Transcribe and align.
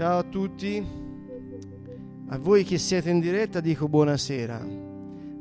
Ciao 0.00 0.20
a 0.20 0.22
tutti, 0.22 0.82
a 2.28 2.38
voi 2.38 2.64
che 2.64 2.78
siete 2.78 3.10
in 3.10 3.20
diretta 3.20 3.60
dico 3.60 3.86
buonasera, 3.86 4.66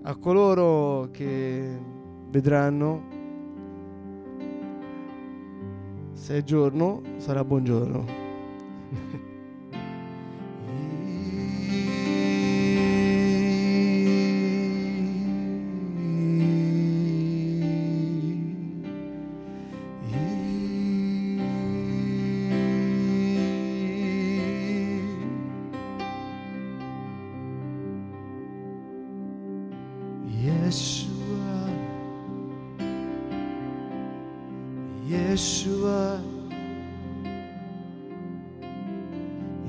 a 0.03 0.15
coloro 0.17 1.07
che 1.11 1.79
vedranno 2.27 3.03
se 6.11 6.39
è 6.39 6.43
giorno 6.43 7.01
sarà 7.19 7.45
buongiorno. 7.45 8.05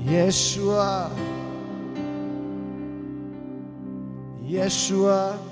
Yeshua, 0.05 1.11
Yeshua. 4.43 5.50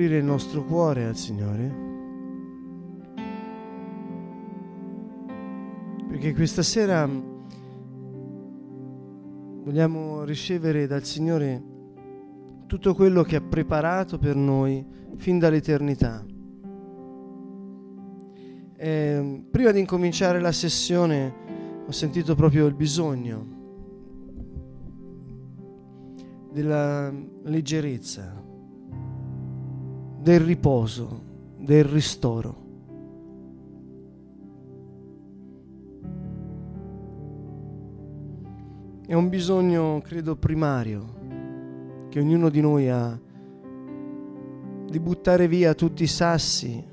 Aprire 0.00 0.16
il 0.16 0.24
nostro 0.24 0.64
cuore 0.64 1.04
al 1.04 1.14
Signore? 1.14 1.74
Perché 6.08 6.32
questa 6.32 6.62
sera 6.62 7.06
vogliamo 9.62 10.24
ricevere 10.24 10.86
dal 10.86 11.04
Signore 11.04 11.62
tutto 12.66 12.94
quello 12.94 13.22
che 13.22 13.36
ha 13.36 13.42
preparato 13.42 14.16
per 14.16 14.36
noi 14.36 14.82
fin 15.16 15.38
dall'eternità. 15.38 16.24
E 18.78 19.44
prima 19.50 19.70
di 19.70 19.80
incominciare 19.80 20.40
la 20.40 20.52
sessione 20.52 21.34
ho 21.86 21.92
sentito 21.92 22.34
proprio 22.34 22.64
il 22.64 22.74
bisogno 22.74 23.58
della 26.50 27.12
leggerezza, 27.42 28.39
del 30.20 30.40
riposo, 30.40 31.22
del 31.56 31.84
ristoro. 31.84 32.68
È 39.06 39.14
un 39.14 39.28
bisogno, 39.30 40.02
credo, 40.02 40.36
primario 40.36 41.18
che 42.10 42.20
ognuno 42.20 42.50
di 42.50 42.60
noi 42.60 42.90
ha 42.90 43.18
di 44.90 45.00
buttare 45.00 45.48
via 45.48 45.74
tutti 45.74 46.02
i 46.02 46.06
sassi, 46.06 46.84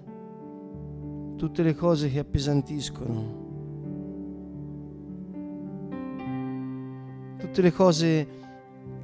tutte 1.36 1.64
le 1.64 1.76
cose 1.76 2.10
che 2.10 2.20
appesantiscono, 2.20 3.46
tutte 7.40 7.62
le 7.62 7.72
cose 7.74 8.28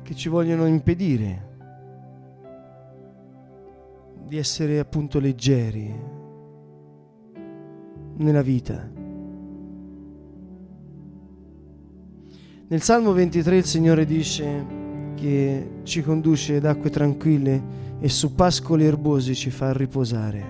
che 0.01 0.15
ci 0.15 0.29
vogliono 0.29 0.65
impedire 0.65 1.51
di 4.33 4.39
essere 4.39 4.79
appunto 4.79 5.19
leggeri 5.19 5.93
nella 8.15 8.41
vita. 8.41 8.91
Nel 12.67 12.81
Salmo 12.81 13.11
23 13.11 13.57
il 13.57 13.63
Signore 13.63 14.05
dice 14.05 14.65
che 15.13 15.81
ci 15.83 16.01
conduce 16.01 16.55
ad 16.55 16.65
acque 16.65 16.89
tranquille 16.89 17.61
e 17.99 18.09
su 18.09 18.33
pascoli 18.33 18.85
erbosi 18.85 19.35
ci 19.35 19.51
fa 19.51 19.71
riposare. 19.71 20.43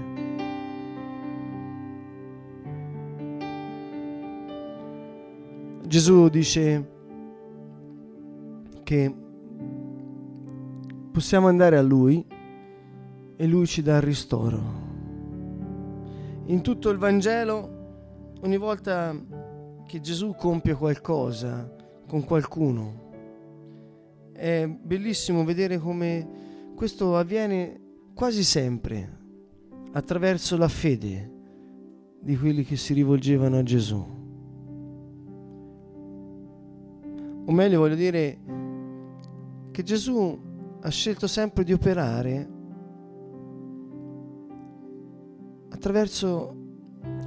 Gesù 5.86 6.30
dice 6.30 6.90
che 8.84 9.16
possiamo 11.12 11.48
andare 11.50 11.78
a 11.78 11.82
Lui 11.82 12.32
e 13.44 13.46
Lui 13.46 13.68
ci 13.68 13.82
dà 13.82 13.98
il 13.98 14.04
ristoro. 14.04 14.62
In 16.46 16.62
tutto 16.62 16.90
il 16.92 16.98
Vangelo, 16.98 18.36
ogni 18.40 18.56
volta 18.56 19.14
che 19.86 20.00
Gesù 20.00 20.34
compie 20.34 20.76
qualcosa 20.76 21.70
con 22.08 22.24
qualcuno, 22.24 24.32
è 24.32 24.66
bellissimo 24.66 25.44
vedere 25.44 25.78
come 25.78 26.72
questo 26.74 27.18
avviene 27.18 27.82
quasi 28.14 28.46
sempre 28.46 29.20
attraverso 29.92 30.56
la 30.56 30.70
fede 30.70 31.30
di 32.22 32.38
quelli 32.38 32.64
che 32.64 32.78
si 32.78 32.94
rivolgevano 32.94 33.58
a 33.58 33.64
Gesù. 33.64 34.06
O 37.46 37.52
meglio 37.52 37.80
voglio 37.80 37.96
dire 37.96 38.40
che 39.70 39.84
Gesù 39.84 40.40
ha 40.80 40.90
scelto 40.90 41.28
sempre 41.28 41.66
di 41.66 41.74
operare 41.74 42.53
attraverso 45.74 46.56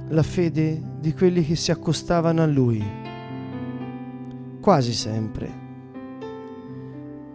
la 0.09 0.23
fede 0.23 0.81
di 0.99 1.13
quelli 1.13 1.45
che 1.45 1.55
si 1.55 1.69
accostavano 1.69 2.41
a 2.41 2.45
Lui, 2.45 2.81
quasi 4.61 4.93
sempre. 4.93 5.65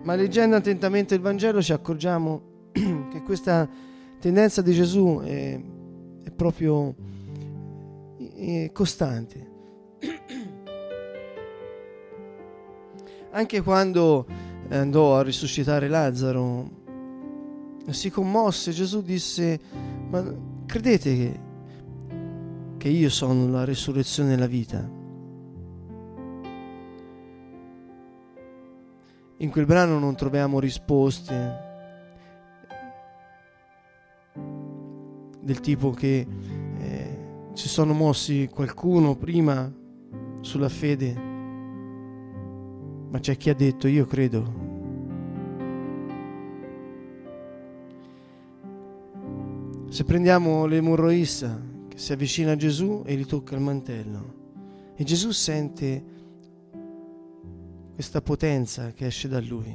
Ma 0.03 0.15
leggendo 0.15 0.57
attentamente 0.57 1.15
il 1.15 1.21
Vangelo 1.21 1.61
ci 1.61 1.73
accorgiamo 1.73 2.71
che 2.73 3.23
questa 3.23 3.69
tendenza 4.19 4.63
di 4.63 4.73
Gesù 4.73 5.21
è, 5.23 5.61
è 6.23 6.31
proprio 6.31 6.95
è 8.35 8.71
costante. 8.73 9.51
Anche 13.33 13.61
quando 13.61 14.27
andò 14.71 15.19
a 15.19 15.23
risuscitare 15.23 15.89
Lazzaro, 15.89 16.81
si 17.91 18.11
commosse, 18.11 18.73
Gesù 18.73 19.03
disse, 19.03 19.61
ma 20.09 20.51
credete 20.73 21.15
che, 21.15 21.41
che 22.79 22.89
io 22.89 23.11
sono 23.11 23.47
la 23.47 23.63
risurrezione 23.63 24.33
e 24.33 24.37
la 24.39 24.47
vita? 24.47 24.79
In 29.37 29.51
quel 29.51 29.67
brano 29.67 29.99
non 29.99 30.17
troviamo 30.17 30.59
risposte 30.59 31.61
del 35.43 35.61
tipo 35.61 35.91
che 35.91 36.27
eh, 36.79 37.19
si 37.53 37.69
sono 37.69 37.93
mossi 37.93 38.49
qualcuno 38.51 39.15
prima 39.15 39.71
sulla 40.41 40.71
fede, 40.71 41.13
ma 43.11 43.19
c'è 43.19 43.37
chi 43.37 43.51
ha 43.51 43.55
detto 43.55 43.89
io 43.89 44.07
credo. 44.07 44.62
Se 49.93 50.05
prendiamo 50.05 50.65
l'emorroissa 50.65 51.61
che 51.87 51.99
si 51.99 52.15
avvicina 52.15 52.53
a 52.53 52.57
Gesù 52.57 53.03
e 53.05 53.15
gli 53.15 53.27
tocca 53.27 53.57
il 53.57 53.61
mantello 53.61 54.93
e 54.95 55.05
Gesù 55.05 55.33
sente 55.33 56.05
questa 57.93 58.23
potenza 58.23 58.93
che 58.93 59.05
esce 59.05 59.29
da 59.29 59.39
lui. 59.39 59.71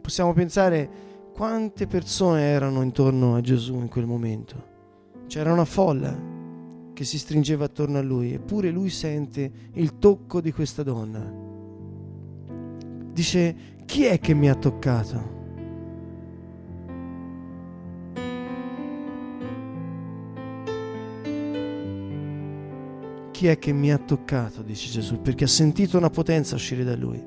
Possiamo 0.00 0.32
pensare 0.32 0.90
quante 1.32 1.86
persone 1.86 2.42
erano 2.42 2.82
intorno 2.82 3.36
a 3.36 3.40
Gesù 3.40 3.76
in 3.76 3.88
quel 3.88 4.06
momento. 4.06 4.64
C'era 5.28 5.52
una 5.52 5.64
folla 5.64 6.12
che 6.92 7.04
si 7.04 7.18
stringeva 7.18 7.66
attorno 7.66 7.98
a 7.98 8.02
lui, 8.02 8.32
eppure 8.32 8.70
lui 8.70 8.90
sente 8.90 9.48
il 9.74 10.00
tocco 10.00 10.40
di 10.40 10.50
questa 10.50 10.82
donna. 10.82 11.32
Dice, 13.12 13.54
chi 13.84 14.06
è 14.06 14.18
che 14.18 14.34
mi 14.34 14.50
ha 14.50 14.56
toccato? 14.56 15.38
Chi 23.40 23.46
è 23.46 23.58
che 23.58 23.72
mi 23.72 23.90
ha 23.90 23.96
toccato? 23.96 24.60
dice 24.60 24.90
Gesù, 24.90 25.22
perché 25.22 25.44
ha 25.44 25.48
sentito 25.48 25.96
una 25.96 26.10
potenza 26.10 26.56
uscire 26.56 26.84
da 26.84 26.94
lui. 26.94 27.24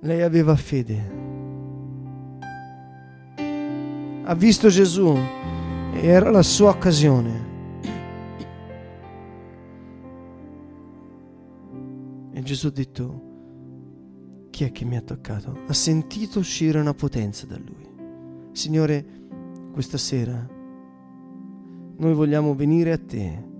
Lei 0.00 0.22
aveva 0.22 0.56
fede. 0.56 1.12
Ha 4.24 4.34
visto 4.34 4.70
Gesù 4.70 5.16
e 5.92 6.04
era 6.04 6.30
la 6.30 6.42
sua 6.42 6.70
occasione. 6.70 7.50
E 12.32 12.42
Gesù 12.42 12.66
ha 12.66 12.70
detto, 12.70 13.22
chi 14.50 14.64
è 14.64 14.72
che 14.72 14.84
mi 14.84 14.96
ha 14.96 15.02
toccato? 15.02 15.60
Ha 15.68 15.72
sentito 15.72 16.40
uscire 16.40 16.80
una 16.80 16.92
potenza 16.92 17.46
da 17.46 17.56
lui. 17.56 17.88
Signore, 18.50 19.06
questa 19.72 19.96
sera 19.96 20.58
noi 21.96 22.14
vogliamo 22.14 22.54
venire 22.54 22.92
a 22.92 22.98
te 22.98 23.50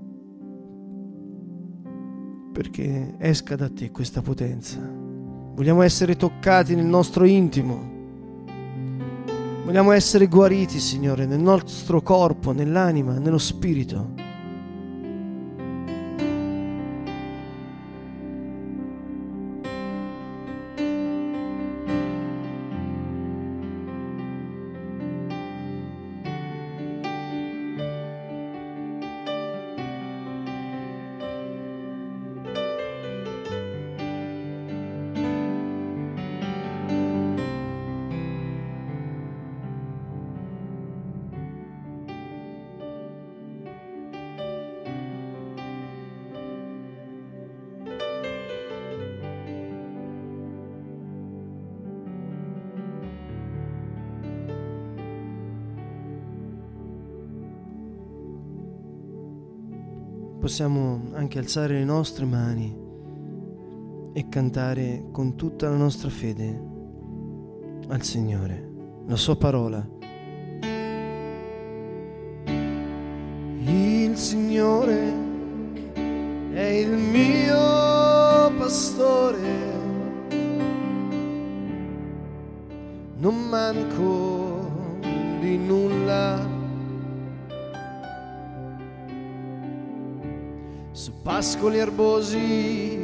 perché 2.52 3.14
esca 3.18 3.56
da 3.56 3.68
te 3.68 3.90
questa 3.90 4.20
potenza. 4.20 4.78
Vogliamo 5.54 5.82
essere 5.82 6.16
toccati 6.16 6.74
nel 6.74 6.84
nostro 6.84 7.24
intimo. 7.24 7.90
Vogliamo 9.64 9.92
essere 9.92 10.26
guariti, 10.26 10.78
Signore, 10.78 11.24
nel 11.24 11.40
nostro 11.40 12.02
corpo, 12.02 12.52
nell'anima, 12.52 13.18
nello 13.18 13.38
spirito. 13.38 14.21
Possiamo 60.52 61.00
anche 61.14 61.38
alzare 61.38 61.78
le 61.78 61.84
nostre 61.84 62.26
mani 62.26 62.76
e 64.12 64.28
cantare 64.28 65.06
con 65.10 65.34
tutta 65.34 65.70
la 65.70 65.76
nostra 65.76 66.10
fede 66.10 66.62
al 67.88 68.02
Signore, 68.02 68.68
la 69.06 69.16
sua 69.16 69.34
parola. 69.36 69.88
Il 72.44 74.14
Signore 74.14 75.14
è 76.52 76.66
il 76.66 76.98
mio 76.98 78.52
pastore, 78.58 79.72
non 83.16 83.48
manco 83.48 84.98
di 85.40 85.56
nulla 85.56 86.51
pascoli 91.22 91.78
erbosi 91.78 92.98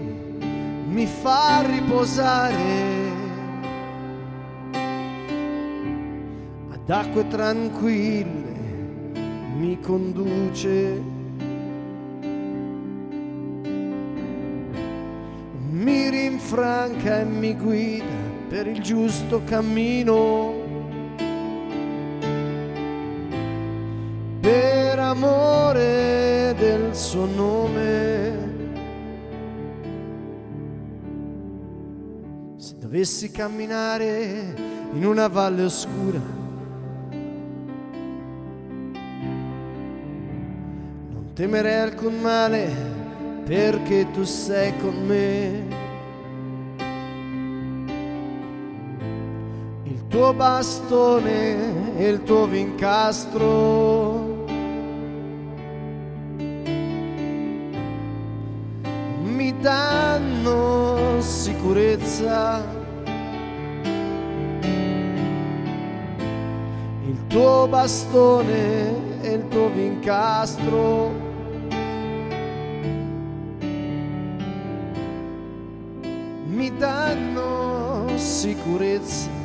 mi 0.89 1.07
fa 1.07 1.63
riposare. 1.65 2.97
Ad 6.71 6.91
acque 6.91 7.27
tranquille 7.29 8.57
mi 9.57 9.79
conduce. 9.81 11.17
Mi 15.71 16.11
rinfranca 16.11 17.21
e 17.21 17.25
mi 17.25 17.55
guida 17.55 18.05
per 18.49 18.67
il 18.67 18.81
giusto 18.81 19.43
cammino 19.45 20.58
del 26.89 26.97
suo 26.97 27.27
nome. 27.27 28.57
Se 32.57 32.79
dovessi 32.79 33.31
camminare 33.31 34.55
in 34.95 35.05
una 35.05 35.29
valle 35.29 35.65
oscura, 35.65 36.19
non 41.11 41.31
temerei 41.35 41.81
alcun 41.81 42.21
male 42.21 42.71
perché 43.45 44.11
tu 44.11 44.25
sei 44.25 44.75
con 44.79 44.95
me. 45.05 45.77
Il 49.85 50.07
tuo 50.09 50.33
bastone 50.33 51.99
e 51.99 52.09
il 52.09 52.23
tuo 52.23 52.47
vincastro 52.47 54.08
sicurezza. 61.79 62.65
Il 67.07 67.27
tuo 67.29 67.69
bastone 67.69 69.21
e 69.23 69.33
il 69.35 69.49
tuo 69.49 69.69
vincastro. 69.69 71.13
Mi 76.47 76.77
danno 76.77 78.09
sicurezza. 78.17 79.38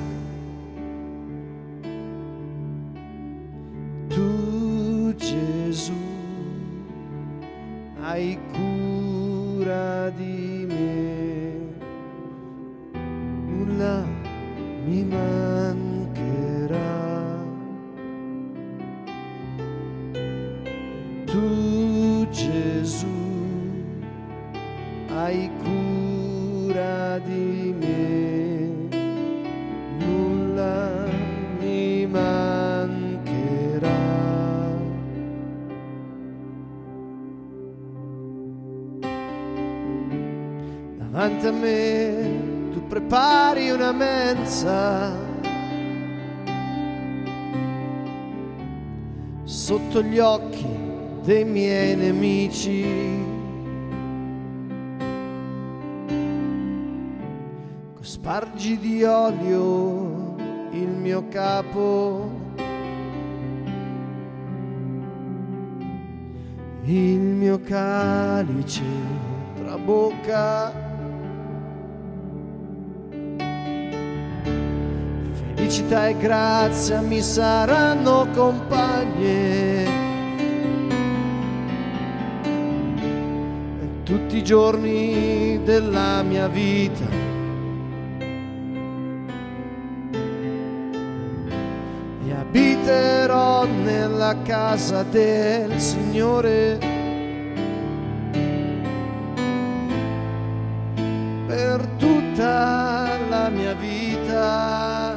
Hai 25.16 25.50
cura 25.62 27.20
di 27.20 27.74
me, 27.80 28.90
nulla 30.00 31.06
mi 31.60 32.06
mancherà. 32.08 33.90
davanti 40.98 41.48
a 41.48 41.52
me 41.52 42.70
tu 42.72 42.88
prepari 42.88 43.70
una 43.70 43.92
mensa 43.92 45.16
sotto 49.44 50.02
gli 50.02 50.18
occhi 50.18 50.83
dei 51.24 51.46
miei 51.46 51.96
nemici. 51.96 53.22
Spargi 58.02 58.78
di 58.80 59.04
olio 59.04 60.36
il 60.72 60.88
mio 60.88 61.28
capo, 61.30 62.30
il 66.84 67.20
mio 67.20 67.60
calice 67.62 68.84
trabocca. 69.56 70.82
felicità 75.56 76.08
e 76.08 76.18
grazia 76.18 77.02
mi 77.02 77.22
saranno 77.22 78.28
compagne. 78.34 79.93
Tutti 84.04 84.38
i 84.38 84.44
giorni 84.44 85.62
della 85.64 86.22
mia 86.24 86.48
vita. 86.48 87.06
E 92.26 92.32
abiterò 92.32 93.66
nella 93.66 94.36
casa 94.44 95.04
del 95.04 95.80
Signore. 95.80 96.80
Per 101.48 101.88
tutta 101.98 103.18
la 103.30 103.50
mia 103.50 103.74
vita. 103.74 105.14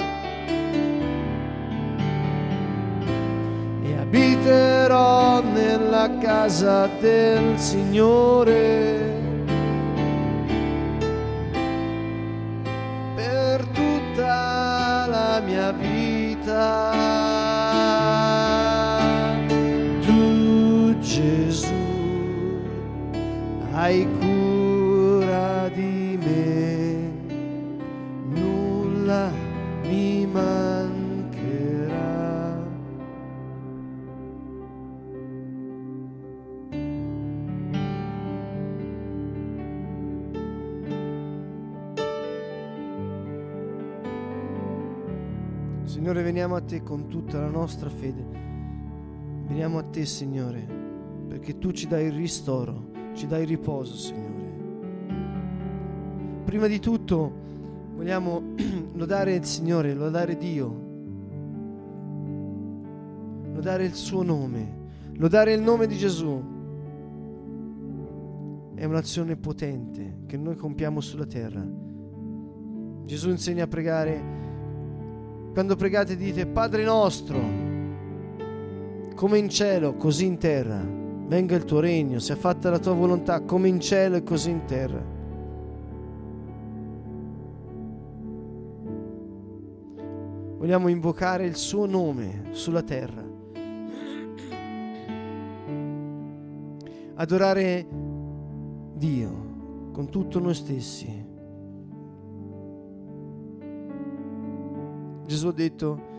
E 3.82 3.96
abiterò 3.98 4.75
casa 6.26 6.88
del 6.98 7.56
Signore. 7.56 9.14
Per 13.14 13.64
tutta 13.72 15.06
la 15.08 15.40
mia 15.46 15.70
vita. 15.70 16.95
Signore, 45.96 46.22
veniamo 46.22 46.56
a 46.56 46.60
te 46.60 46.82
con 46.82 47.08
tutta 47.08 47.40
la 47.40 47.48
nostra 47.48 47.88
fede. 47.88 48.22
Veniamo 49.46 49.78
a 49.78 49.82
te, 49.82 50.04
Signore, 50.04 50.68
perché 51.26 51.56
tu 51.56 51.72
ci 51.72 51.86
dai 51.86 52.08
il 52.08 52.12
ristoro, 52.12 52.90
ci 53.14 53.26
dai 53.26 53.44
il 53.44 53.48
riposo, 53.48 53.96
Signore. 53.96 54.44
Prima 56.44 56.66
di 56.66 56.80
tutto 56.80 57.32
vogliamo 57.94 58.42
lodare 58.92 59.36
il 59.36 59.44
Signore, 59.46 59.94
lodare 59.94 60.36
Dio, 60.36 60.80
lodare 63.54 63.86
il 63.86 63.94
suo 63.94 64.22
nome, 64.22 64.88
lodare 65.14 65.54
il 65.54 65.62
nome 65.62 65.86
di 65.86 65.96
Gesù. 65.96 66.44
È 68.74 68.84
un'azione 68.84 69.36
potente 69.36 70.18
che 70.26 70.36
noi 70.36 70.56
compiamo 70.56 71.00
sulla 71.00 71.24
terra. 71.24 71.66
Gesù 73.06 73.30
insegna 73.30 73.64
a 73.64 73.68
pregare 73.68 74.45
quando 75.56 75.74
pregate 75.74 76.18
dite 76.18 76.44
Padre 76.44 76.84
nostro, 76.84 77.38
come 79.14 79.38
in 79.38 79.48
cielo, 79.48 79.94
così 79.94 80.26
in 80.26 80.36
terra. 80.36 80.78
Venga 80.84 81.56
il 81.56 81.64
tuo 81.64 81.80
regno, 81.80 82.18
sia 82.18 82.36
fatta 82.36 82.68
la 82.68 82.78
tua 82.78 82.92
volontà, 82.92 83.40
come 83.40 83.66
in 83.68 83.80
cielo 83.80 84.16
e 84.16 84.22
così 84.22 84.50
in 84.50 84.66
terra. 84.66 85.02
Vogliamo 90.58 90.88
invocare 90.88 91.46
il 91.46 91.56
suo 91.56 91.86
nome 91.86 92.48
sulla 92.50 92.82
terra. 92.82 93.24
Adorare 97.14 97.86
Dio 98.92 99.90
con 99.90 100.10
tutto 100.10 100.38
noi 100.38 100.52
stessi. 100.52 101.25
Gesù 105.26 105.48
ha 105.48 105.52
detto, 105.52 106.14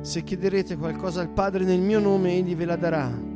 se 0.00 0.22
chiederete 0.22 0.76
qualcosa 0.76 1.20
al 1.20 1.28
Padre 1.28 1.64
nel 1.64 1.80
mio 1.80 1.98
nome, 1.98 2.34
Egli 2.36 2.54
ve 2.54 2.64
la 2.64 2.76
darà. 2.76 3.30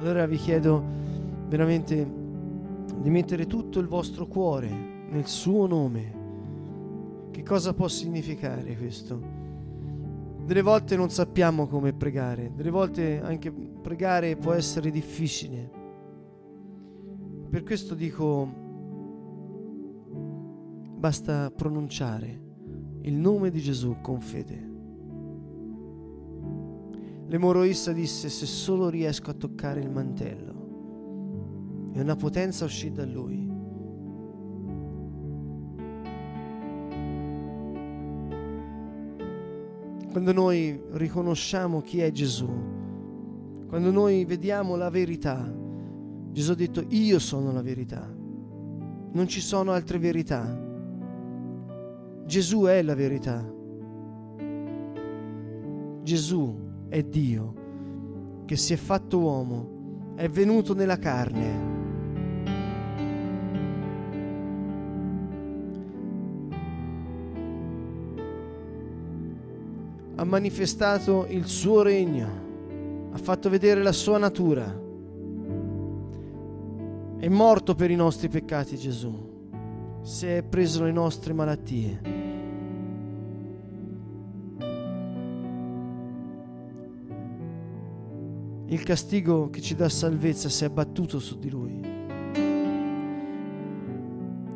Allora 0.00 0.26
vi 0.26 0.36
chiedo 0.36 0.82
veramente 1.46 2.20
di 2.96 3.10
mettere 3.10 3.46
tutto 3.46 3.78
il 3.78 3.86
vostro 3.86 4.26
cuore 4.26 4.68
nel 5.08 5.26
suo 5.26 5.66
nome. 5.66 6.20
Che 7.30 7.42
cosa 7.44 7.72
può 7.74 7.86
significare 7.86 8.76
questo? 8.76 9.20
Delle 10.44 10.62
volte 10.62 10.96
non 10.96 11.10
sappiamo 11.10 11.68
come 11.68 11.92
pregare, 11.92 12.50
delle 12.56 12.70
volte 12.70 13.20
anche 13.22 13.52
pregare 13.52 14.34
può 14.36 14.52
essere 14.52 14.90
difficile. 14.90 15.70
Per 17.48 17.62
questo 17.62 17.94
dico, 17.94 18.61
basta 21.02 21.50
pronunciare 21.50 22.40
il 23.00 23.14
nome 23.14 23.50
di 23.50 23.58
Gesù 23.58 23.96
con 24.00 24.20
fede. 24.20 24.70
L'emoroissa 27.26 27.90
disse: 27.90 28.28
Se 28.28 28.46
solo 28.46 28.88
riesco 28.88 29.30
a 29.30 29.34
toccare 29.34 29.80
il 29.80 29.90
mantello, 29.90 31.90
e 31.92 32.00
una 32.00 32.14
potenza 32.14 32.66
uscì 32.66 32.92
da 32.92 33.04
lui. 33.04 33.50
Quando 40.12 40.32
noi 40.32 40.80
riconosciamo 40.92 41.80
chi 41.80 41.98
è 41.98 42.12
Gesù, 42.12 42.48
quando 43.66 43.90
noi 43.90 44.24
vediamo 44.24 44.76
la 44.76 44.88
verità, 44.88 45.52
Gesù 46.30 46.52
ha 46.52 46.54
detto: 46.54 46.84
Io 46.90 47.18
sono 47.18 47.50
la 47.50 47.62
verità, 47.62 48.06
non 48.06 49.26
ci 49.26 49.40
sono 49.40 49.72
altre 49.72 49.98
verità. 49.98 50.70
Gesù 52.32 52.62
è 52.62 52.80
la 52.80 52.94
verità. 52.94 53.46
Gesù 56.02 56.56
è 56.88 57.02
Dio 57.02 57.54
che 58.46 58.56
si 58.56 58.72
è 58.72 58.76
fatto 58.76 59.18
uomo, 59.18 60.14
è 60.14 60.26
venuto 60.28 60.72
nella 60.72 60.96
carne. 60.96 61.70
Ha 70.14 70.24
manifestato 70.24 71.26
il 71.28 71.44
suo 71.44 71.82
regno, 71.82 73.10
ha 73.12 73.18
fatto 73.18 73.50
vedere 73.50 73.82
la 73.82 73.92
sua 73.92 74.16
natura. 74.16 74.64
È 77.18 77.28
morto 77.28 77.74
per 77.74 77.90
i 77.90 77.96
nostri 77.96 78.30
peccati 78.30 78.78
Gesù 78.78 79.28
si 80.02 80.26
è 80.26 80.42
preso 80.42 80.82
le 80.82 80.90
nostre 80.90 81.32
malattie. 81.32 82.11
Il 88.72 88.82
castigo 88.84 89.50
che 89.50 89.60
ci 89.60 89.74
dà 89.74 89.90
salvezza 89.90 90.48
si 90.48 90.64
è 90.64 90.68
abbattuto 90.68 91.18
su 91.18 91.38
di 91.38 91.50
lui. 91.50 91.80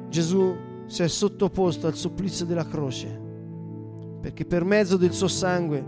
Gesù 0.09 0.57
si 0.87 1.03
è 1.03 1.09
sottoposto 1.09 1.87
al 1.87 1.95
supplizio 1.95 2.47
della 2.47 2.67
croce 2.67 3.25
perché 4.21 4.47
per 4.47 4.65
mezzo 4.65 4.97
del 4.97 5.13
suo 5.13 5.29
sangue 5.29 5.85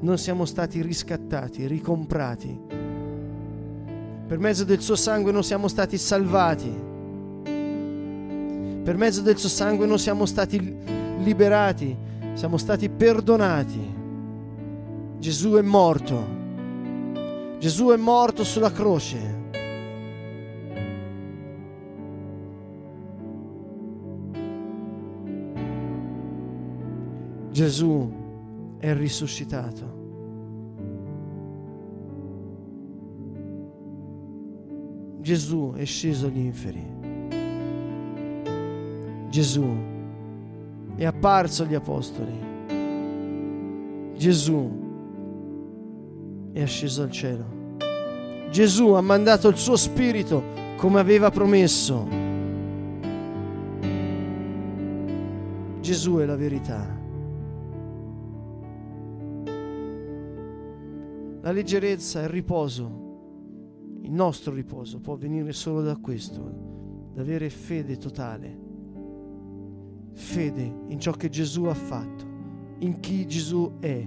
noi 0.00 0.16
siamo 0.18 0.44
stati 0.44 0.80
riscattati, 0.82 1.66
ricomprati. 1.66 2.60
Per 4.28 4.38
mezzo 4.38 4.62
del 4.62 4.80
suo 4.80 4.94
sangue 4.94 5.32
non 5.32 5.42
siamo 5.42 5.66
stati 5.66 5.98
salvati 5.98 6.92
per 8.84 8.98
mezzo 8.98 9.22
del 9.22 9.38
suo 9.38 9.48
sangue 9.48 9.86
noi 9.86 9.98
siamo 9.98 10.26
stati 10.26 10.76
liberati, 11.20 11.96
siamo 12.34 12.58
stati 12.58 12.90
perdonati. 12.90 13.94
Gesù 15.18 15.54
è 15.54 15.62
morto. 15.62 16.43
Gesù 17.64 17.88
è 17.88 17.96
morto 17.96 18.44
sulla 18.44 18.70
croce. 18.70 19.16
Gesù 27.50 28.12
è 28.76 28.92
risuscitato. 28.92 29.92
Gesù 35.20 35.72
è 35.74 35.84
sceso 35.86 36.26
agli 36.26 36.40
inferi. 36.40 36.86
Gesù 39.30 39.66
è 40.96 41.06
apparso 41.06 41.62
agli 41.62 41.74
apostoli. 41.74 42.38
Gesù 44.18 44.82
è 46.52 46.60
asceso 46.60 47.02
al 47.02 47.10
cielo. 47.10 47.53
Gesù 48.54 48.90
ha 48.90 49.00
mandato 49.00 49.48
il 49.48 49.56
suo 49.56 49.74
spirito 49.74 50.40
come 50.76 51.00
aveva 51.00 51.28
promesso. 51.28 52.06
Gesù 55.80 56.18
è 56.18 56.24
la 56.24 56.36
verità. 56.36 56.86
La 61.40 61.50
leggerezza, 61.50 62.22
il 62.22 62.28
riposo 62.28 63.98
Il 64.02 64.12
nostro 64.12 64.54
riposo 64.54 65.00
può 65.00 65.16
venire 65.16 65.52
solo 65.52 65.82
da 65.82 65.96
questo, 65.96 67.10
da 67.12 67.22
avere 67.22 67.50
fede 67.50 67.96
totale, 67.96 68.58
fede 70.12 70.62
in 70.86 71.00
ciò 71.00 71.10
che 71.10 71.28
Gesù 71.28 71.64
ha 71.64 71.74
fatto, 71.74 72.24
in 72.78 73.00
chi 73.00 73.26
Gesù 73.26 73.78
è. 73.80 74.06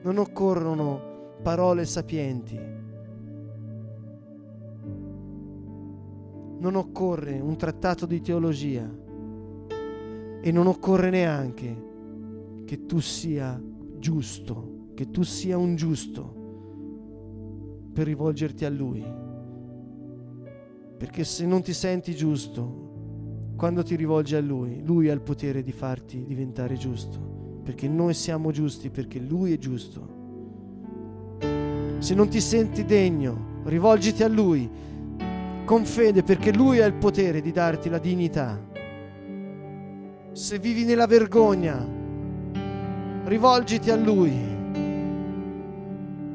Non 0.00 0.16
occorrono 0.16 1.12
parole 1.44 1.84
sapienti, 1.84 2.58
non 6.58 6.74
occorre 6.74 7.38
un 7.38 7.54
trattato 7.58 8.06
di 8.06 8.22
teologia 8.22 8.90
e 10.40 10.50
non 10.50 10.66
occorre 10.66 11.10
neanche 11.10 12.62
che 12.64 12.86
tu 12.86 12.98
sia 12.98 13.62
giusto, 13.98 14.86
che 14.94 15.10
tu 15.10 15.22
sia 15.22 15.58
un 15.58 15.76
giusto 15.76 16.34
per 17.92 18.06
rivolgerti 18.06 18.64
a 18.64 18.70
Lui. 18.70 19.04
Perché 20.96 21.24
se 21.24 21.44
non 21.44 21.60
ti 21.60 21.74
senti 21.74 22.14
giusto, 22.14 23.52
quando 23.54 23.82
ti 23.82 23.96
rivolgi 23.96 24.34
a 24.34 24.40
Lui, 24.40 24.82
Lui 24.82 25.10
ha 25.10 25.12
il 25.12 25.20
potere 25.20 25.62
di 25.62 25.72
farti 25.72 26.24
diventare 26.24 26.76
giusto. 26.76 27.60
Perché 27.62 27.86
noi 27.86 28.14
siamo 28.14 28.50
giusti, 28.50 28.88
perché 28.88 29.18
Lui 29.18 29.52
è 29.52 29.58
giusto. 29.58 30.22
Se 32.04 32.14
non 32.14 32.28
ti 32.28 32.42
senti 32.42 32.84
degno, 32.84 33.62
rivolgiti 33.64 34.22
a 34.22 34.28
Lui 34.28 34.70
con 35.64 35.86
fede, 35.86 36.22
perché 36.22 36.52
Lui 36.52 36.78
ha 36.82 36.84
il 36.84 36.92
potere 36.92 37.40
di 37.40 37.50
darti 37.50 37.88
la 37.88 37.96
dignità. 37.96 38.60
Se 40.32 40.58
vivi 40.58 40.84
nella 40.84 41.06
vergogna, 41.06 41.82
rivolgiti 43.24 43.90
a 43.90 43.96
Lui, 43.96 44.38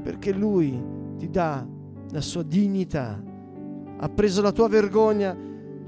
perché 0.02 0.34
Lui 0.34 0.82
ti 1.20 1.30
dà 1.30 1.64
la 2.10 2.22
sua 2.22 2.42
dignità. 2.42 3.22
Ha 4.00 4.10
preso 4.10 4.42
la 4.42 4.52
tua 4.52 4.70
vergogna, 4.70 5.38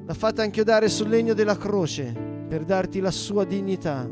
l'ha 0.05 0.13
fatta 0.13 0.43
anchiodare 0.43 0.89
sul 0.89 1.09
legno 1.09 1.33
della 1.33 1.57
croce 1.57 2.13
per 2.47 2.65
darti 2.65 2.99
la 2.99 3.09
sua 3.09 3.45
dignità. 3.45 4.07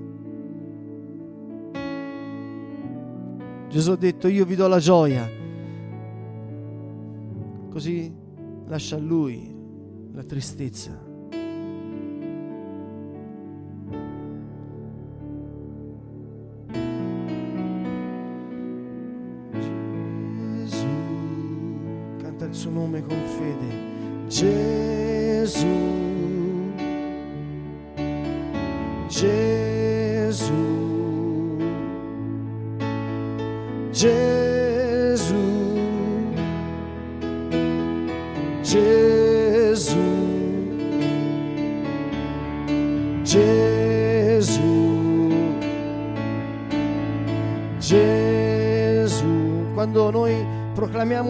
Gesù 3.70 3.92
ha 3.92 3.96
detto 3.96 4.28
io 4.28 4.46
vi 4.46 4.56
do 4.56 4.68
la 4.68 4.80
gioia, 4.80 5.38
così 7.70 8.14
lascia 8.66 8.96
a 8.96 9.00
Lui 9.00 9.56
la 10.12 10.24
tristezza. 10.24 11.09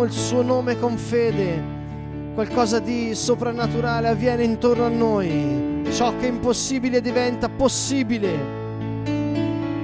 Il 0.10 0.16
suo 0.16 0.42
nome 0.42 0.80
con 0.80 0.98
fede, 0.98 1.62
qualcosa 2.34 2.80
di 2.80 3.14
soprannaturale 3.14 4.08
avviene 4.08 4.44
intorno 4.44 4.86
a 4.86 4.90
noi, 4.90 5.84
ciò 5.92 6.16
che 6.18 6.26
è 6.26 6.30
impossibile 6.30 7.00
diventa 7.00 7.48
possibile. 7.48 8.58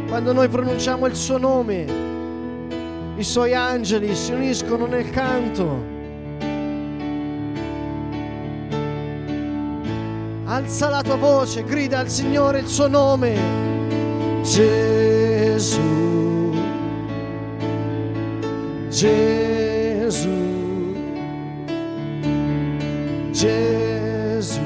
Quando 0.07 0.33
noi 0.33 0.47
pronunciamo 0.47 1.05
il 1.05 1.15
suo 1.15 1.37
nome, 1.37 1.85
i 3.17 3.23
suoi 3.23 3.53
angeli 3.53 4.15
si 4.15 4.33
uniscono 4.33 4.87
nel 4.87 5.11
canto. 5.11 5.93
Alza 10.45 10.89
la 10.89 11.03
tua 11.03 11.17
voce, 11.17 11.63
grida 11.63 11.99
al 11.99 12.09
Signore 12.09 12.61
il 12.61 12.67
suo 12.67 12.87
nome. 12.87 14.41
Gesù. 14.41 15.79
Gesù. 18.89 19.44
Gesù, 20.05 20.29
Gesù, 23.31 24.59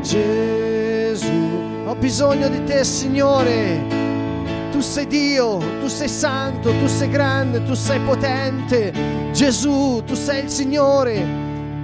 Gesù. 0.00 1.30
Ho 1.84 1.94
bisogno 1.96 2.48
di 2.48 2.64
te, 2.64 2.84
Signore. 2.84 3.80
Tu 4.70 4.80
sei 4.80 5.06
Dio, 5.06 5.58
tu 5.78 5.88
sei 5.88 6.08
santo, 6.08 6.70
tu 6.70 6.86
sei 6.86 7.10
grande, 7.10 7.62
tu 7.64 7.74
sei 7.74 8.00
potente. 8.00 8.94
Gesù, 9.32 10.02
tu 10.06 10.14
sei 10.14 10.44
il 10.44 10.48
Signore. 10.48 11.41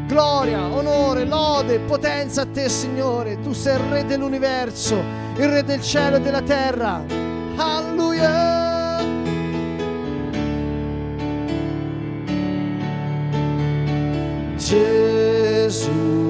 Gloria, 0.08 0.64
onore, 0.68 1.26
lode, 1.26 1.80
potenza 1.80 2.40
a 2.40 2.46
te, 2.46 2.70
Signore. 2.70 3.40
Tu 3.42 3.52
sei 3.52 3.74
il 3.74 3.80
Re 3.90 4.06
dell'universo, 4.06 4.96
il 5.36 5.48
Re 5.48 5.62
del 5.62 5.82
cielo 5.82 6.16
e 6.16 6.20
della 6.20 6.40
terra. 6.40 7.04
Alleluia. 7.56 9.04
Gesù, 14.56 16.27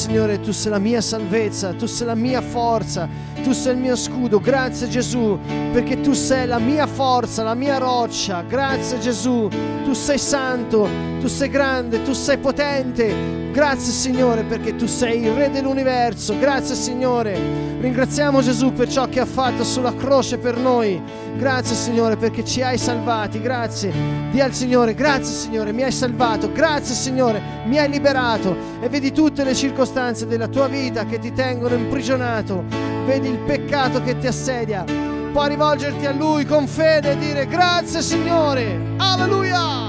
Signore, 0.00 0.40
tu 0.40 0.50
sei 0.50 0.70
la 0.70 0.78
mia 0.78 1.02
salvezza, 1.02 1.74
tu 1.74 1.84
sei 1.84 2.06
la 2.06 2.14
mia 2.14 2.40
forza, 2.40 3.06
tu 3.42 3.52
sei 3.52 3.74
il 3.74 3.80
mio 3.80 3.94
scudo. 3.96 4.40
Grazie 4.40 4.88
Gesù, 4.88 5.38
perché 5.72 6.00
tu 6.00 6.14
sei 6.14 6.46
la 6.46 6.58
mia 6.58 6.86
forza, 6.86 7.42
la 7.42 7.52
mia 7.52 7.76
roccia. 7.76 8.42
Grazie 8.48 8.98
Gesù, 8.98 9.46
tu 9.84 9.92
sei 9.92 10.16
santo, 10.16 10.88
tu 11.20 11.26
sei 11.26 11.50
grande, 11.50 12.02
tu 12.02 12.14
sei 12.14 12.38
potente. 12.38 13.50
Grazie 13.52 13.92
Signore 13.92 14.44
perché 14.44 14.74
tu 14.74 14.86
sei 14.86 15.20
il 15.20 15.32
Re 15.32 15.50
dell'universo. 15.50 16.38
Grazie 16.38 16.76
Signore. 16.76 17.69
Ringraziamo 17.80 18.42
Gesù 18.42 18.74
per 18.74 18.90
ciò 18.90 19.08
che 19.08 19.20
ha 19.20 19.24
fatto 19.24 19.64
sulla 19.64 19.94
croce 19.94 20.36
per 20.36 20.58
noi. 20.58 21.00
Grazie 21.38 21.74
Signore 21.74 22.18
perché 22.18 22.44
ci 22.44 22.60
hai 22.60 22.76
salvati. 22.76 23.40
Grazie. 23.40 23.90
Dì 24.30 24.38
al 24.38 24.52
Signore, 24.52 24.94
grazie 24.94 25.32
Signore, 25.32 25.72
mi 25.72 25.82
hai 25.82 25.90
salvato. 25.90 26.52
Grazie 26.52 26.94
Signore, 26.94 27.40
mi 27.64 27.78
hai 27.78 27.88
liberato. 27.88 28.54
E 28.80 28.88
vedi 28.90 29.12
tutte 29.12 29.44
le 29.44 29.54
circostanze 29.54 30.26
della 30.26 30.46
tua 30.46 30.68
vita 30.68 31.06
che 31.06 31.18
ti 31.18 31.32
tengono 31.32 31.74
imprigionato. 31.74 32.64
Vedi 33.06 33.28
il 33.28 33.38
peccato 33.38 34.02
che 34.02 34.18
ti 34.18 34.26
assedia. 34.26 34.84
Puoi 35.32 35.48
rivolgerti 35.48 36.04
a 36.04 36.12
Lui 36.12 36.44
con 36.44 36.66
fede 36.66 37.12
e 37.12 37.16
dire 37.16 37.46
grazie 37.46 38.02
Signore. 38.02 38.78
Alleluia. 38.98 39.88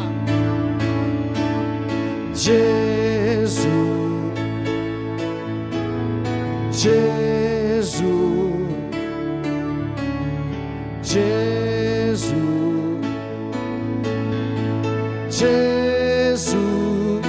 Gesù, 2.31 3.67
Gesù, 6.69 7.40
Gesù, 7.81 8.67
Gesù, 11.01 12.99
Gesù, 15.27 17.19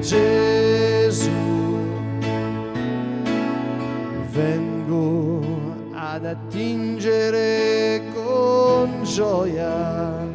Gesù, 0.00 1.30
vengo 4.30 5.42
ad 5.92 6.24
attingere 6.24 8.00
gioia, 9.02 10.26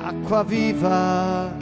acqua 0.00 0.44
viva, 0.44 1.61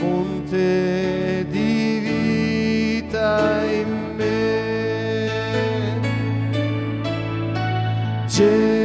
fonte 0.00 1.44
di 1.50 1.98
vita 3.02 3.62
in 3.66 4.14
me. 4.16 4.40
Gesù, 8.26 8.79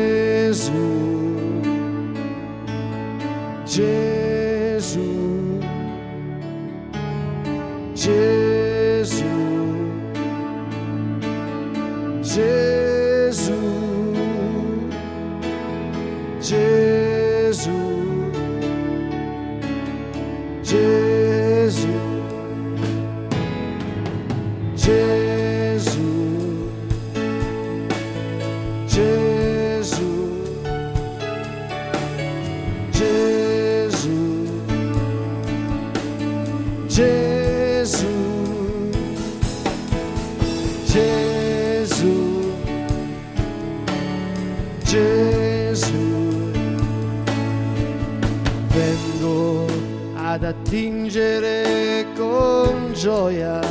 ad 50.35 50.43
attingere 50.43 52.05
con 52.13 52.91
gioia 52.93 53.61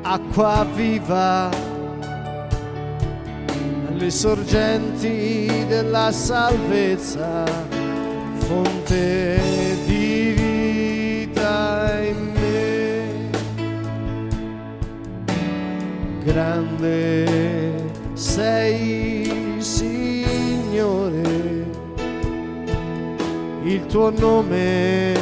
acqua 0.00 0.66
viva 0.74 1.50
alle 3.88 4.10
sorgenti 4.10 5.66
della 5.68 6.10
salvezza, 6.12 7.44
fonte 8.38 9.38
di 9.84 10.32
vita 11.26 12.00
in 12.00 12.32
me. 12.32 13.30
Grande 16.24 17.74
sei, 18.14 19.01
tuo 23.92 24.08
nome 24.08 25.12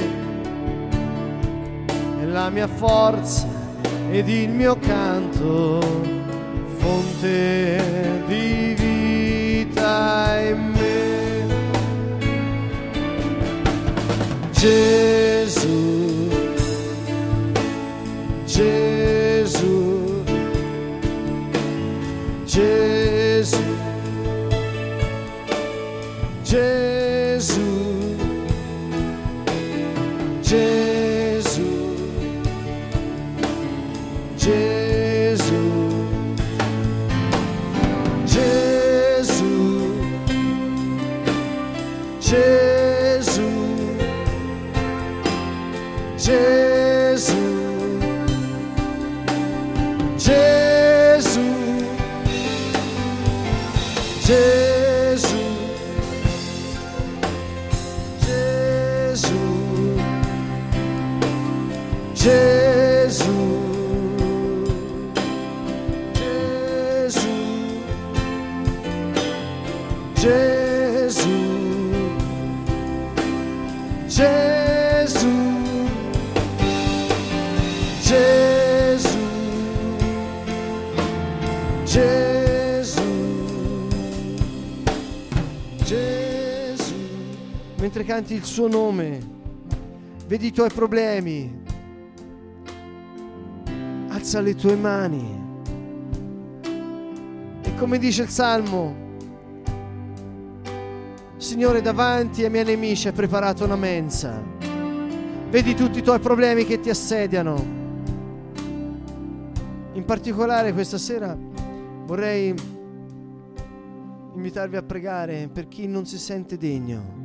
è 2.21 2.25
la 2.25 2.51
mia 2.51 2.69
forza 2.69 3.45
ed 4.13 4.29
il 4.29 4.49
mio 4.51 4.79
canto, 4.79 5.81
fonte 6.77 8.23
di 8.29 8.77
vita 8.79 10.39
in 10.39 10.71
me. 10.71 11.47
Gesù, 14.53 16.29
Gesù, 18.45 20.23
Gesù, 22.45 22.80
Mentre 87.81 88.05
canti 88.05 88.35
il 88.35 88.45
suo 88.45 88.69
nome, 88.69 89.19
vedi 90.27 90.49
i 90.49 90.53
tuoi 90.53 90.71
problemi, 90.71 91.63
alza 94.09 94.41
le 94.41 94.55
tue 94.55 94.77
mani. 94.77 95.49
E 97.63 97.75
come 97.77 97.99
dice 97.99 98.23
il 98.25 98.29
Salmo, 98.29 99.09
Signore, 101.39 101.81
davanti 101.81 102.45
ai 102.45 102.51
miei 102.51 102.67
nemici 102.67 103.09
hai 103.09 103.15
preparato 103.15 103.65
una 103.65 103.77
mensa. 103.77 104.43
Vedi 105.49 105.75
tutti 105.75 106.01
i 106.01 106.03
tuoi 106.03 106.19
problemi 106.19 106.67
che 106.67 106.81
ti 106.81 106.91
assediano. 106.91 107.57
In 109.95 110.05
particolare 110.05 110.75
questa 110.75 110.99
sera 110.99 111.35
vorrei 112.05 112.55
invitarvi 114.35 114.77
a 114.77 114.83
pregare 114.83 115.49
per 115.51 115.67
chi 115.67 115.87
non 115.87 116.05
si 116.05 116.19
sente 116.19 116.59
degno. 116.59 117.20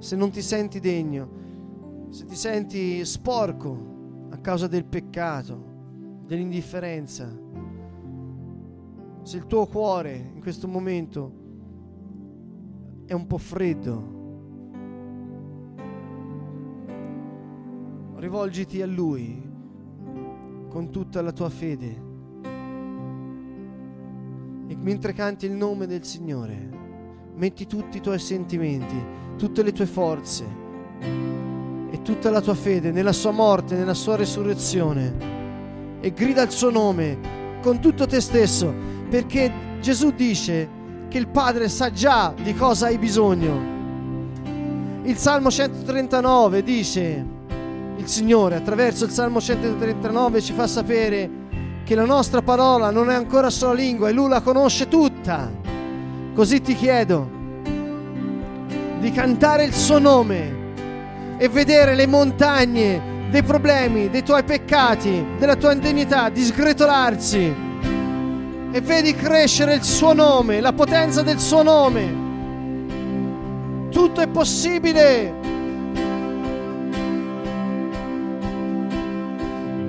Se 0.00 0.16
non 0.16 0.30
ti 0.30 0.40
senti 0.40 0.80
degno, 0.80 2.08
se 2.08 2.24
ti 2.24 2.34
senti 2.34 3.04
sporco 3.04 4.28
a 4.30 4.38
causa 4.38 4.66
del 4.66 4.86
peccato, 4.86 6.22
dell'indifferenza, 6.24 7.30
se 9.22 9.36
il 9.36 9.46
tuo 9.46 9.66
cuore 9.66 10.32
in 10.34 10.40
questo 10.40 10.66
momento 10.66 11.32
è 13.04 13.12
un 13.12 13.26
po' 13.26 13.36
freddo, 13.36 14.18
rivolgiti 18.16 18.80
a 18.80 18.86
Lui 18.86 19.48
con 20.68 20.90
tutta 20.90 21.20
la 21.20 21.32
tua 21.32 21.50
fede. 21.50 22.08
E 24.66 24.76
mentre 24.76 25.12
canti 25.12 25.44
il 25.44 25.52
nome 25.52 25.86
del 25.86 26.04
Signore, 26.04 26.79
metti 27.34 27.66
tutti 27.66 27.98
i 27.98 28.00
tuoi 28.00 28.18
sentimenti, 28.18 28.96
tutte 29.36 29.62
le 29.62 29.72
tue 29.72 29.86
forze 29.86 30.44
e 31.90 32.02
tutta 32.02 32.30
la 32.30 32.40
tua 32.40 32.54
fede 32.54 32.90
nella 32.90 33.12
sua 33.12 33.30
morte, 33.30 33.76
nella 33.76 33.94
sua 33.94 34.16
resurrezione 34.16 35.38
e 36.00 36.12
grida 36.12 36.42
il 36.42 36.50
suo 36.50 36.70
nome 36.70 37.18
con 37.62 37.80
tutto 37.80 38.06
te 38.06 38.20
stesso, 38.20 38.72
perché 39.08 39.52
Gesù 39.80 40.12
dice 40.12 40.68
che 41.08 41.18
il 41.18 41.28
Padre 41.28 41.68
sa 41.68 41.90
già 41.90 42.32
di 42.42 42.54
cosa 42.54 42.86
hai 42.86 42.98
bisogno. 42.98 43.78
Il 45.02 45.16
Salmo 45.16 45.50
139 45.50 46.62
dice, 46.62 47.24
il 47.96 48.06
Signore 48.06 48.56
attraverso 48.56 49.04
il 49.04 49.10
Salmo 49.10 49.40
139 49.40 50.40
ci 50.40 50.52
fa 50.52 50.66
sapere 50.66 51.28
che 51.84 51.94
la 51.94 52.04
nostra 52.04 52.40
parola 52.40 52.90
non 52.90 53.10
è 53.10 53.14
ancora 53.14 53.50
solo 53.50 53.72
lingua 53.74 54.08
e 54.08 54.12
Lui 54.12 54.28
la 54.28 54.40
conosce 54.40 54.88
tutta. 54.88 55.59
Così 56.34 56.62
ti 56.62 56.74
chiedo 56.74 57.28
di 58.98 59.10
cantare 59.10 59.64
il 59.64 59.74
suo 59.74 59.98
nome 59.98 60.58
e 61.38 61.48
vedere 61.48 61.94
le 61.94 62.06
montagne 62.06 63.08
dei 63.30 63.42
problemi, 63.42 64.10
dei 64.10 64.22
tuoi 64.22 64.44
peccati, 64.44 65.24
della 65.38 65.56
tua 65.56 65.72
indegnità, 65.72 66.28
di 66.28 66.42
sgretolarsi 66.42 67.68
e 68.72 68.80
vedi 68.80 69.14
crescere 69.14 69.74
il 69.74 69.82
suo 69.82 70.12
nome, 70.12 70.60
la 70.60 70.72
potenza 70.72 71.22
del 71.22 71.40
suo 71.40 71.62
nome. 71.62 72.28
Tutto 73.90 74.20
è 74.20 74.28
possibile. 74.28 75.34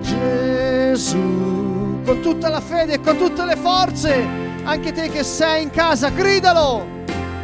Gesù, 0.02 2.00
con 2.04 2.20
tutta 2.22 2.50
la 2.50 2.62
fede 2.62 2.94
e 2.94 3.00
con 3.00 3.18
tutte 3.18 3.46
le 3.46 3.56
forze, 3.56 4.50
anche 4.64 4.92
te 4.92 5.10
che 5.10 5.24
sei 5.24 5.64
in 5.64 5.70
casa, 5.70 6.10
gridalo, 6.10 6.86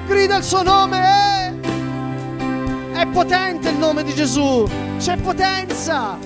grida 0.08 0.38
il 0.38 0.44
suo 0.44 0.64
nome. 0.64 1.00
Eh. 1.00 3.00
È 3.00 3.06
potente 3.08 3.70
il 3.70 3.78
nome 3.78 4.04
di 4.04 4.14
Gesù, 4.14 4.68
c'è 4.98 5.18
potenza. 5.18 6.18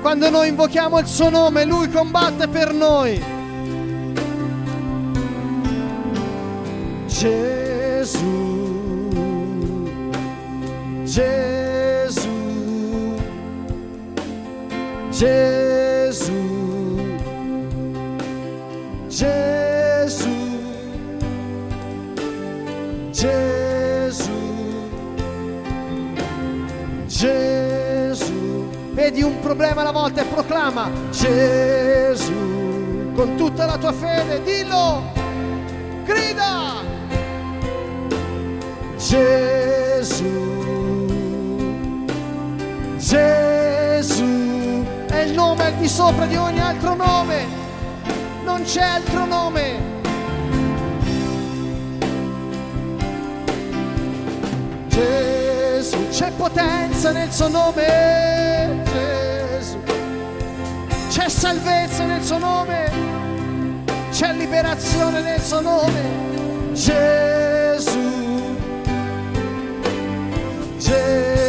Quando 0.00 0.28
noi 0.28 0.48
invochiamo 0.48 0.98
il 0.98 1.06
suo 1.06 1.30
nome, 1.30 1.64
lui 1.64 1.88
combatte 1.88 2.48
per 2.48 2.74
noi. 2.74 3.22
Gesù, 7.06 8.18
Gesù, 11.04 12.28
Gesù, 15.10 16.53
Gesù, 19.14 20.28
Gesù, 23.12 24.32
Gesù. 27.06 28.68
Vedi 28.90 29.22
un 29.22 29.38
problema 29.38 29.82
alla 29.82 29.92
volta 29.92 30.22
e 30.22 30.24
proclama 30.24 30.90
Gesù. 31.10 32.32
con 33.14 33.36
tutta 33.36 33.66
la 33.66 33.78
tua 33.78 33.92
fede, 33.92 34.42
dillo, 34.42 35.02
grida. 36.04 36.82
Gesù, 38.96 40.24
Gesù. 42.96 44.24
È 45.06 45.18
il 45.18 45.32
nome 45.34 45.66
al 45.66 45.74
di 45.74 45.86
sopra 45.86 46.26
di 46.26 46.34
ogni 46.34 46.58
altro 46.58 46.96
nome, 46.96 47.53
non 48.56 48.62
c'è 48.62 48.82
altro 48.82 49.24
nome. 49.24 49.92
Gesù, 54.86 56.08
c'è 56.10 56.30
potenza 56.36 57.10
nel 57.10 57.32
suo 57.32 57.48
nome, 57.48 58.82
Gesù, 58.84 59.78
c'è 61.08 61.28
salvezza 61.28 62.04
nel 62.04 62.22
suo 62.22 62.38
nome, 62.38 62.92
c'è 64.12 64.32
liberazione 64.34 65.20
nel 65.20 65.40
suo 65.40 65.60
nome, 65.60 66.72
Gesù. 66.74 68.12
Gesù, 70.78 71.43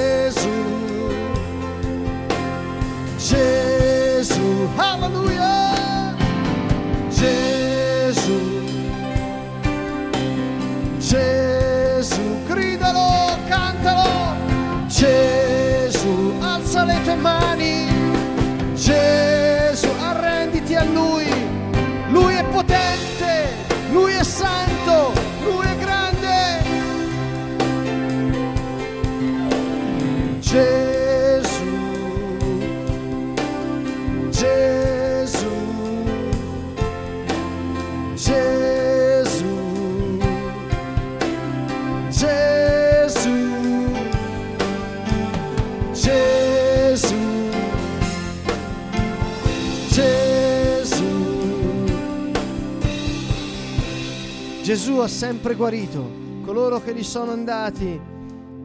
Gesù 54.76 54.98
ha 54.98 55.08
sempre 55.08 55.56
guarito 55.56 56.06
coloro 56.44 56.82
che 56.82 56.94
gli 56.94 57.02
sono 57.02 57.32
andati 57.32 57.98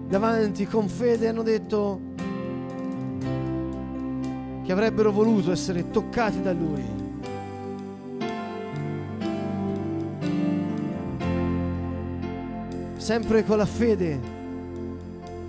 davanti 0.08 0.66
con 0.66 0.88
fede 0.88 1.28
hanno 1.28 1.44
detto 1.44 2.00
che 4.64 4.72
avrebbero 4.72 5.12
voluto 5.12 5.52
essere 5.52 5.88
toccati 5.88 6.42
da 6.42 6.52
lui. 6.52 6.82
Sempre 12.96 13.44
con 13.44 13.58
la 13.58 13.66
fede 13.66 14.20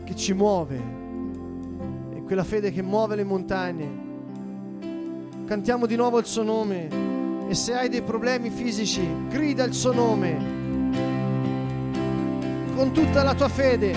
che 0.03 0.15
ci 0.15 0.33
muove, 0.33 0.79
e 2.13 2.21
quella 2.21 2.43
fede 2.43 2.71
che 2.71 2.83
muove 2.83 3.15
le 3.15 3.23
montagne. 3.23 3.89
Cantiamo 5.45 5.87
di 5.87 5.95
nuovo 5.95 6.19
il 6.19 6.25
suo 6.27 6.43
nome 6.43 7.10
e 7.51 7.53
se 7.53 7.73
hai 7.73 7.89
dei 7.89 8.01
problemi 8.01 8.49
fisici, 8.49 9.05
grida 9.27 9.65
il 9.65 9.73
suo 9.73 9.91
nome 9.91 10.37
con 12.73 12.93
tutta 12.93 13.23
la 13.23 13.33
tua 13.33 13.49
fede 13.49 13.93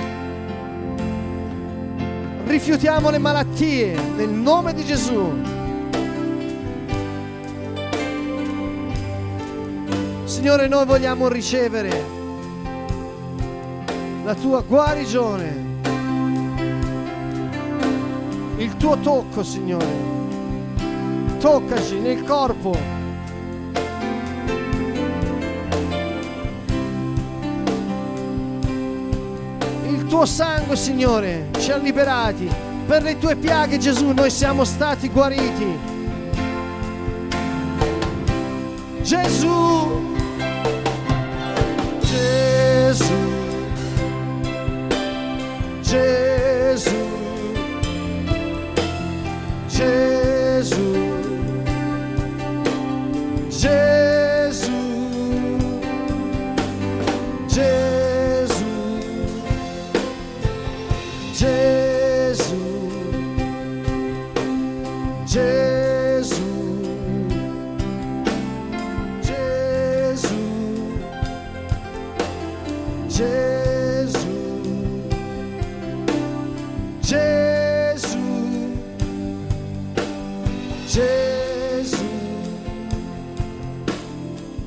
rifiutiamo 2.46 3.10
le 3.10 3.18
malattie 3.18 3.94
nel 4.16 4.30
nome 4.30 4.74
di 4.74 4.84
Gesù. 4.84 5.32
Signore, 10.24 10.66
noi 10.66 10.84
vogliamo 10.84 11.28
ricevere 11.28 12.04
la 14.24 14.34
tua 14.34 14.62
guarigione, 14.62 15.64
il 18.56 18.76
tuo 18.78 18.98
tocco, 18.98 19.44
Signore. 19.44 20.12
Toccaci 21.38 22.00
nel 22.00 22.24
corpo. 22.24 22.93
Tuo 30.14 30.26
sangue, 30.26 30.76
Signore, 30.76 31.48
ci 31.58 31.72
ha 31.72 31.76
liberati. 31.76 32.48
Per 32.86 33.02
le 33.02 33.18
tue 33.18 33.34
piaghe, 33.34 33.78
Gesù, 33.78 34.12
noi 34.12 34.30
siamo 34.30 34.62
stati 34.62 35.08
guariti. 35.08 35.66
Gesù, 39.02 40.14
Gesù, 42.00 43.12
Gesù, 45.80 46.94
Gesù, 49.66 50.92
Gesù, 53.48 54.13
Gesù, 80.94 82.06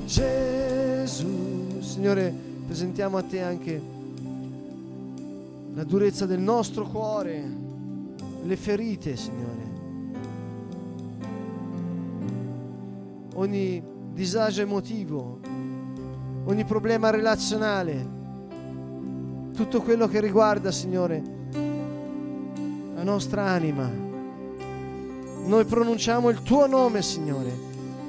Gesù. 0.03 1.79
Signore, 1.79 2.33
presentiamo 2.65 3.15
a 3.15 3.21
te 3.21 3.41
anche 3.41 3.81
la 5.73 5.85
durezza 5.85 6.25
del 6.25 6.41
nostro 6.41 6.83
cuore, 6.83 7.49
le 8.43 8.57
ferite, 8.57 9.15
Signore. 9.15 9.69
Ogni 13.35 13.81
disagio 14.11 14.63
emotivo, 14.63 15.39
ogni 16.43 16.65
problema 16.65 17.09
relazionale, 17.09 18.05
tutto 19.55 19.81
quello 19.81 20.09
che 20.09 20.19
riguarda, 20.19 20.71
Signore, 20.73 21.23
la 22.95 23.03
nostra 23.03 23.45
anima. 23.45 24.06
Noi 25.47 25.63
pronunciamo 25.63 26.27
il 26.27 26.43
tuo 26.43 26.67
nome, 26.67 27.01
Signore. 27.01 27.49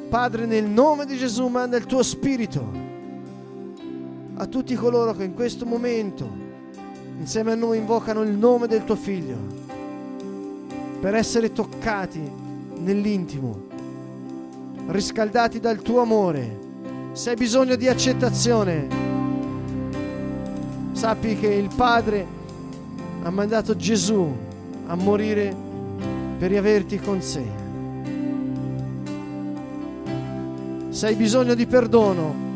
Padre, 0.09 0.45
nel 0.45 0.65
nome 0.65 1.07
di 1.07 1.17
Gesù 1.17 1.47
manda 1.47 1.77
il 1.77 1.87
tuo 1.87 2.03
spirito 2.03 2.69
a 4.35 4.47
tutti 4.47 4.75
coloro 4.75 5.13
che 5.13 5.23
in 5.23 5.35
questo 5.35 5.65
momento, 5.65 6.29
insieme 7.17 7.53
a 7.53 7.55
noi, 7.55 7.79
invocano 7.79 8.23
il 8.23 8.33
nome 8.33 8.67
del 8.67 8.83
tuo 8.83 8.97
figlio, 8.97 9.37
per 11.01 11.15
essere 11.15 11.53
toccati 11.53 12.21
nell'intimo, 12.79 13.67
riscaldati 14.89 15.61
dal 15.61 15.81
tuo 15.81 16.01
amore. 16.01 16.59
Se 17.13 17.31
hai 17.31 17.37
bisogno 17.37 17.77
di 17.77 17.87
accettazione, 17.87 18.89
sappi 20.91 21.37
che 21.39 21.55
il 21.55 21.71
Padre 21.73 22.27
ha 23.23 23.31
mandato 23.31 23.77
Gesù 23.77 24.29
a 24.89 24.97
morire 24.97 25.67
per 26.39 26.51
riaverti 26.51 26.99
con 26.99 27.21
sé. 27.21 27.43
Se 30.91 31.07
hai 31.07 31.15
bisogno 31.15 31.55
di 31.55 31.67
perdono, 31.67 32.47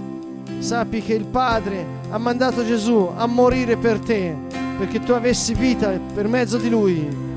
sappi 0.59 1.03
che 1.03 1.15
il 1.15 1.25
Padre 1.25 1.85
ha 2.11 2.19
mandato 2.19 2.65
Gesù 2.65 3.11
a 3.15 3.27
morire 3.27 3.77
per 3.77 3.99
te, 3.99 4.35
perché 4.79 5.01
tu 5.01 5.13
avessi 5.13 5.55
vita 5.55 5.91
per 6.15 6.29
mezzo 6.29 6.59
di 6.59 6.71
Lui. 6.71 7.31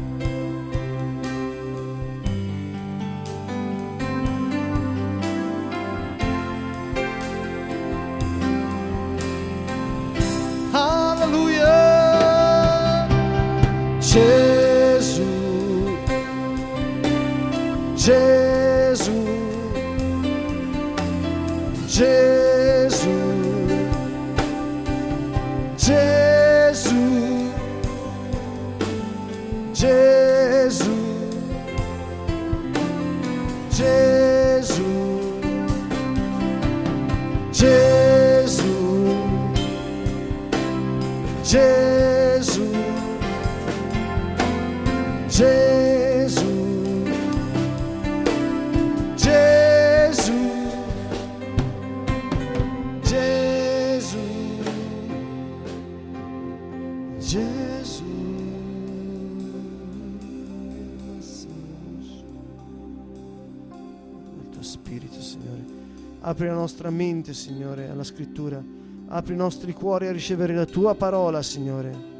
Apri 66.28 66.48
la 66.48 66.56
nostra 66.56 66.90
mente, 66.90 67.36
Signore, 67.36 67.88
alla 67.88 68.04
scrittura. 68.04 68.60
Apri 69.10 69.36
i 69.36 69.38
nostri 69.38 69.74
cuori 69.74 70.08
a 70.08 70.12
ricevere 70.12 70.56
la 70.56 70.66
tua 70.66 70.96
parola, 70.96 71.44
Signore. 71.44 72.14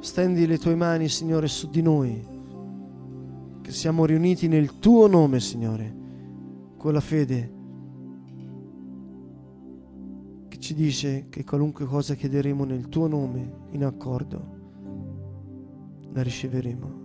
Stendi 0.00 0.46
le 0.46 0.58
tue 0.58 0.74
mani, 0.74 1.08
Signore, 1.08 1.48
su 1.48 1.70
di 1.70 1.80
noi, 1.80 2.26
che 3.62 3.72
siamo 3.72 4.04
riuniti 4.04 4.48
nel 4.48 4.80
tuo 4.80 5.06
nome, 5.06 5.40
Signore, 5.40 5.96
con 6.76 6.92
la 6.92 7.00
fede 7.00 7.52
che 10.46 10.58
ci 10.58 10.74
dice 10.74 11.28
che 11.30 11.42
qualunque 11.42 11.86
cosa 11.86 12.14
chiederemo 12.14 12.64
nel 12.64 12.90
tuo 12.90 13.06
nome, 13.06 13.68
in 13.70 13.82
accordo, 13.86 14.58
la 16.12 16.22
riceveremo. 16.22 16.99